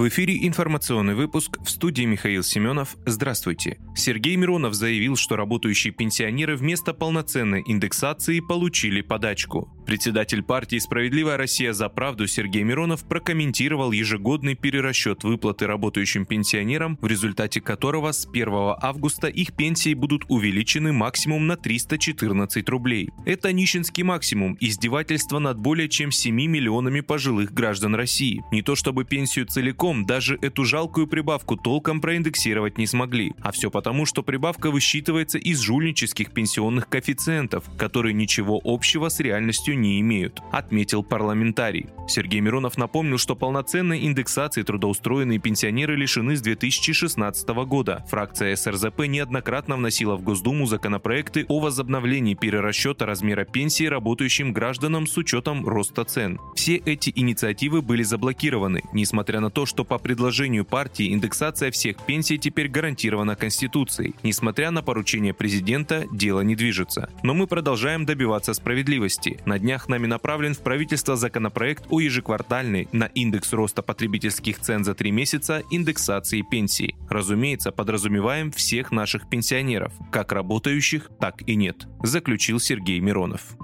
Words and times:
В 0.00 0.08
эфире 0.08 0.46
информационный 0.46 1.14
выпуск 1.14 1.58
в 1.62 1.68
студии 1.68 2.04
Михаил 2.04 2.42
Семенов. 2.42 2.96
Здравствуйте. 3.04 3.78
Сергей 3.94 4.34
Миронов 4.36 4.72
заявил, 4.72 5.14
что 5.14 5.36
работающие 5.36 5.92
пенсионеры 5.92 6.56
вместо 6.56 6.94
полноценной 6.94 7.62
индексации 7.66 8.40
получили 8.40 9.02
подачку. 9.02 9.68
Председатель 9.84 10.42
партии 10.42 10.78
«Справедливая 10.78 11.36
Россия 11.36 11.74
за 11.74 11.90
правду» 11.90 12.26
Сергей 12.26 12.62
Миронов 12.62 13.06
прокомментировал 13.06 13.92
ежегодный 13.92 14.54
перерасчет 14.54 15.22
выплаты 15.22 15.66
работающим 15.66 16.24
пенсионерам, 16.24 16.96
в 17.02 17.06
результате 17.06 17.60
которого 17.60 18.12
с 18.12 18.26
1 18.26 18.48
августа 18.80 19.26
их 19.26 19.52
пенсии 19.54 19.92
будут 19.92 20.24
увеличены 20.28 20.94
максимум 20.94 21.46
на 21.46 21.58
314 21.58 22.66
рублей. 22.70 23.10
Это 23.26 23.52
нищенский 23.52 24.04
максимум, 24.04 24.56
издевательство 24.60 25.40
над 25.40 25.58
более 25.58 25.90
чем 25.90 26.10
7 26.10 26.34
миллионами 26.34 27.00
пожилых 27.00 27.52
граждан 27.52 27.94
России. 27.94 28.42
Не 28.50 28.62
то 28.62 28.76
чтобы 28.76 29.04
пенсию 29.04 29.44
целиком 29.44 29.89
целиком 29.90 30.06
даже 30.06 30.38
эту 30.40 30.64
жалкую 30.64 31.06
прибавку 31.06 31.56
толком 31.56 32.00
проиндексировать 32.00 32.78
не 32.78 32.86
смогли. 32.86 33.32
А 33.42 33.50
все 33.50 33.70
потому, 33.70 34.06
что 34.06 34.22
прибавка 34.22 34.70
высчитывается 34.70 35.38
из 35.38 35.60
жульнических 35.60 36.32
пенсионных 36.32 36.88
коэффициентов, 36.88 37.64
которые 37.76 38.14
ничего 38.14 38.60
общего 38.64 39.08
с 39.08 39.20
реальностью 39.20 39.78
не 39.78 40.00
имеют, 40.00 40.40
отметил 40.52 41.02
парламентарий. 41.02 41.86
Сергей 42.08 42.40
Миронов 42.40 42.78
напомнил, 42.78 43.18
что 43.18 43.36
полноценной 43.36 44.04
индексации 44.06 44.62
трудоустроенные 44.62 45.38
пенсионеры 45.38 45.96
лишены 45.96 46.36
с 46.36 46.40
2016 46.40 47.48
года. 47.66 48.04
Фракция 48.08 48.56
СРЗП 48.56 49.06
неоднократно 49.06 49.76
вносила 49.76 50.16
в 50.16 50.22
Госдуму 50.22 50.66
законопроекты 50.66 51.44
о 51.48 51.60
возобновлении 51.60 52.34
перерасчета 52.34 53.06
размера 53.06 53.44
пенсии 53.44 53.84
работающим 53.84 54.52
гражданам 54.52 55.06
с 55.06 55.16
учетом 55.16 55.66
роста 55.66 56.04
цен. 56.04 56.38
Все 56.54 56.76
эти 56.76 57.12
инициативы 57.14 57.82
были 57.82 58.02
заблокированы, 58.02 58.82
несмотря 58.92 59.40
на 59.40 59.50
то, 59.50 59.66
что 59.70 59.84
по 59.84 59.98
предложению 59.98 60.64
партии 60.64 61.14
индексация 61.14 61.70
всех 61.70 62.04
пенсий 62.04 62.38
теперь 62.38 62.68
гарантирована 62.68 63.36
Конституцией. 63.36 64.16
Несмотря 64.24 64.72
на 64.72 64.82
поручение 64.82 65.32
президента, 65.32 66.06
дело 66.12 66.40
не 66.40 66.56
движется. 66.56 67.08
Но 67.22 67.34
мы 67.34 67.46
продолжаем 67.46 68.04
добиваться 68.04 68.52
справедливости. 68.52 69.40
На 69.46 69.60
днях 69.60 69.88
нами 69.88 70.08
направлен 70.08 70.54
в 70.54 70.58
правительство 70.58 71.14
законопроект 71.14 71.84
о 71.88 72.00
ежеквартальной 72.00 72.88
на 72.90 73.04
индекс 73.04 73.52
роста 73.52 73.80
потребительских 73.80 74.58
цен 74.58 74.84
за 74.84 74.94
три 74.94 75.12
месяца 75.12 75.62
индексации 75.70 76.42
пенсий. 76.42 76.96
Разумеется, 77.08 77.70
подразумеваем 77.70 78.50
всех 78.50 78.90
наших 78.90 79.30
пенсионеров, 79.30 79.92
как 80.10 80.32
работающих, 80.32 81.10
так 81.20 81.48
и 81.48 81.54
нет, 81.54 81.86
заключил 82.02 82.58
Сергей 82.58 82.98
Миронов. 82.98 83.56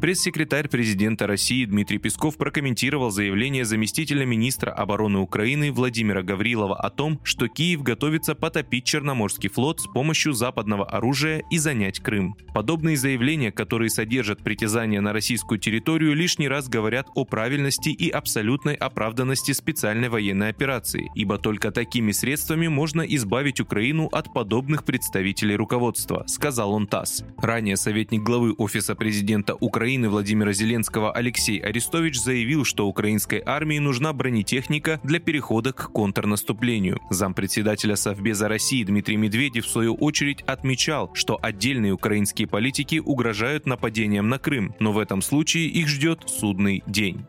Пресс-секретарь 0.00 0.68
президента 0.68 1.26
России 1.26 1.64
Дмитрий 1.64 1.98
Песков 1.98 2.36
прокомментировал 2.36 3.10
заявление 3.10 3.64
заместителя 3.64 4.24
министра 4.24 4.70
обороны 4.70 5.18
Украины 5.18 5.72
Владимира 5.72 6.22
Гаврилова 6.22 6.76
о 6.76 6.88
том, 6.88 7.18
что 7.24 7.48
Киев 7.48 7.82
готовится 7.82 8.36
потопить 8.36 8.84
Черноморский 8.84 9.50
флот 9.50 9.80
с 9.80 9.88
помощью 9.88 10.34
западного 10.34 10.88
оружия 10.88 11.42
и 11.50 11.58
занять 11.58 11.98
Крым. 11.98 12.36
Подобные 12.54 12.96
заявления, 12.96 13.50
которые 13.50 13.90
содержат 13.90 14.44
притязания 14.44 15.00
на 15.00 15.12
российскую 15.12 15.58
территорию, 15.58 16.14
лишний 16.14 16.46
раз 16.46 16.68
говорят 16.68 17.08
о 17.16 17.24
правильности 17.24 17.88
и 17.88 18.08
абсолютной 18.08 18.74
оправданности 18.74 19.50
специальной 19.50 20.10
военной 20.10 20.50
операции, 20.50 21.10
ибо 21.16 21.38
только 21.38 21.72
такими 21.72 22.12
средствами 22.12 22.68
можно 22.68 23.02
избавить 23.02 23.58
Украину 23.58 24.06
от 24.12 24.32
подобных 24.32 24.84
представителей 24.84 25.56
руководства, 25.56 26.22
сказал 26.28 26.72
он 26.72 26.86
ТАСС. 26.86 27.24
Ранее 27.38 27.76
советник 27.76 28.22
главы 28.22 28.52
Офиса 28.52 28.94
президента 28.94 29.56
Украины 29.56 29.87
Украины 29.88 30.10
Владимира 30.10 30.52
Зеленского 30.52 31.12
Алексей 31.12 31.58
Арестович 31.60 32.20
заявил, 32.20 32.66
что 32.66 32.86
украинской 32.86 33.42
армии 33.46 33.78
нужна 33.78 34.12
бронетехника 34.12 35.00
для 35.02 35.18
перехода 35.18 35.72
к 35.72 35.90
контрнаступлению. 35.92 37.00
Зампредседателя 37.08 37.96
Совбеза 37.96 38.48
России 38.48 38.84
Дмитрий 38.84 39.16
Медведев 39.16 39.64
в 39.64 39.70
свою 39.70 39.94
очередь 39.94 40.42
отмечал, 40.42 41.10
что 41.14 41.38
отдельные 41.40 41.92
украинские 41.92 42.46
политики 42.46 43.00
угрожают 43.02 43.64
нападением 43.64 44.28
на 44.28 44.38
Крым, 44.38 44.74
но 44.78 44.92
в 44.92 44.98
этом 44.98 45.22
случае 45.22 45.68
их 45.68 45.88
ждет 45.88 46.24
судный 46.26 46.82
день. 46.86 47.24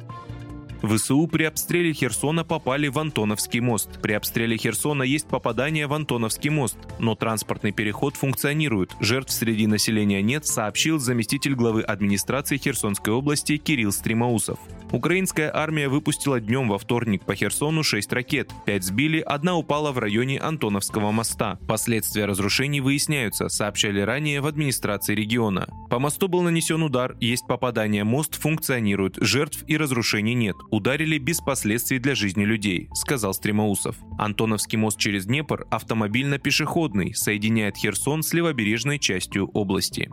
ВСУ 0.82 1.28
при 1.28 1.44
обстреле 1.44 1.94
Херсона 1.94 2.44
попали 2.44 2.88
в 2.88 2.98
Антоновский 3.00 3.60
мост. 3.60 3.90
При 4.02 4.14
обстреле 4.14 4.58
Херсона 4.58 5.04
есть 5.04 5.28
попадание 5.28 5.88
в 5.88 5.94
Антоновский 5.94 6.50
мост, 6.50 6.78
но 7.00 7.16
транспортный 7.16 7.72
переход 7.72 8.16
функционирует. 8.16 8.96
Жертв 9.00 9.32
среди 9.32 9.68
населения 9.68 10.22
нет, 10.22 10.46
сообщил 10.46 11.00
заместитель 11.00 11.56
главы 11.56 11.82
администрации 11.82 12.58
Херсонской 12.58 13.14
области 13.14 13.58
Кирилл 13.58 13.92
Стримаусов. 13.92 14.60
Украинская 14.92 15.56
армия 15.56 15.88
выпустила 15.88 16.40
днем 16.40 16.68
во 16.68 16.80
вторник 16.80 17.24
по 17.24 17.36
Херсону 17.36 17.84
6 17.84 18.12
ракет. 18.12 18.52
5 18.66 18.84
сбили, 18.84 19.20
одна 19.20 19.56
упала 19.56 19.92
в 19.92 20.00
районе 20.00 20.40
Антоновского 20.40 21.12
моста. 21.12 21.60
Последствия 21.68 22.26
разрушений 22.26 22.80
выясняются, 22.80 23.50
сообщали 23.50 24.00
ранее 24.02 24.42
в 24.42 24.48
администрации 24.48 25.14
региона. 25.14 25.68
По 25.92 26.00
мосту 26.00 26.28
был 26.28 26.42
нанесен 26.42 26.82
удар, 26.82 27.16
есть 27.20 27.46
попадание, 27.48 28.04
мост 28.04 28.36
функционирует, 28.42 29.18
жертв 29.22 29.64
и 29.68 29.78
разрушений 29.78 30.34
нет. 30.34 30.56
Ударили 30.72 31.20
без 31.20 31.40
последствий 31.40 32.00
для 32.00 32.16
жизни 32.16 32.44
людей, 32.44 32.90
сказал 32.96 33.34
Стремоусов. 33.34 33.96
Антоновский 34.18 34.78
мост 34.78 34.98
через 34.98 35.28
Днепр 35.28 35.68
автомобильно-пешеходный, 35.70 37.14
соединяет 37.14 37.78
Херсон 37.78 38.24
с 38.24 38.34
левобережной 38.34 38.98
частью 38.98 39.50
области. 39.50 40.10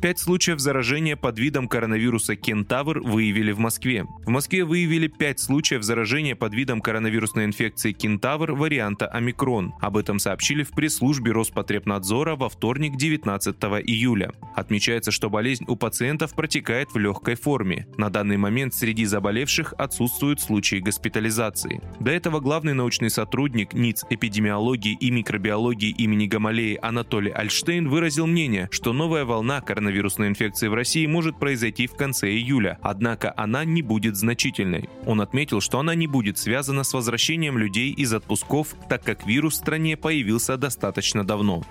Пять 0.00 0.18
случаев 0.18 0.60
заражения 0.60 1.14
под 1.14 1.38
видом 1.38 1.68
коронавируса 1.68 2.34
кентавр 2.34 3.00
выявили 3.00 3.52
в 3.52 3.58
Москве. 3.58 4.06
В 4.24 4.30
Москве 4.30 4.64
выявили 4.64 5.08
пять 5.08 5.40
случаев 5.40 5.82
заражения 5.82 6.34
под 6.34 6.54
видом 6.54 6.80
коронавирусной 6.80 7.44
инфекции 7.44 7.92
кентавр 7.92 8.52
варианта 8.52 9.06
омикрон. 9.08 9.74
Об 9.78 9.98
этом 9.98 10.18
сообщили 10.18 10.62
в 10.62 10.70
пресс-службе 10.70 11.32
Роспотребнадзора 11.32 12.34
во 12.34 12.48
вторник 12.48 12.96
19 12.96 13.54
июля. 13.84 14.32
Отмечается, 14.56 15.10
что 15.10 15.28
болезнь 15.28 15.66
у 15.68 15.76
пациентов 15.76 16.34
протекает 16.34 16.88
в 16.94 16.98
легкой 16.98 17.34
форме. 17.34 17.86
На 17.98 18.08
данный 18.08 18.38
момент 18.38 18.72
среди 18.72 19.04
заболевших 19.04 19.74
отсутствуют 19.76 20.40
случаи 20.40 20.76
госпитализации. 20.76 21.82
До 22.00 22.10
этого 22.10 22.40
главный 22.40 22.72
научный 22.72 23.10
сотрудник 23.10 23.74
НИЦ 23.74 24.04
эпидемиологии 24.08 24.96
и 24.98 25.10
микробиологии 25.10 25.90
имени 25.90 26.26
Гамалеи 26.26 26.78
Анатолий 26.80 27.32
Альштейн 27.32 27.86
выразил 27.90 28.26
мнение, 28.26 28.68
что 28.70 28.94
новая 28.94 29.26
волна 29.26 29.60
коронавируса 29.60 29.89
коронавирусной 29.90 30.28
инфекции 30.28 30.68
в 30.68 30.74
России 30.74 31.04
может 31.06 31.36
произойти 31.38 31.88
в 31.88 31.94
конце 31.94 32.30
июля, 32.30 32.78
однако 32.80 33.34
она 33.36 33.64
не 33.64 33.82
будет 33.82 34.14
значительной. 34.14 34.88
Он 35.04 35.20
отметил, 35.20 35.60
что 35.60 35.80
она 35.80 35.96
не 35.96 36.06
будет 36.06 36.38
связана 36.38 36.84
с 36.84 36.94
возвращением 36.94 37.58
людей 37.58 37.90
из 37.90 38.12
отпусков, 38.14 38.68
так 38.88 39.02
как 39.02 39.26
вирус 39.26 39.54
в 39.54 39.56
стране 39.56 39.96
появился 39.96 40.56
достаточно 40.56 41.24
давно. 41.24 41.64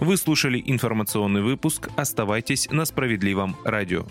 Вы 0.00 0.16
слушали 0.16 0.62
информационный 0.64 1.42
выпуск. 1.42 1.90
Оставайтесь 1.96 2.68
на 2.70 2.86
справедливом 2.86 3.56
радио. 3.64 4.06